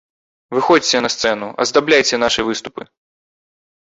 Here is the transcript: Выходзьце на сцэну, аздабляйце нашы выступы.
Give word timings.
Выходзьце 0.57 1.01
на 1.05 1.09
сцэну, 1.15 1.49
аздабляйце 1.65 2.15
нашы 2.25 2.41
выступы. 2.49 2.81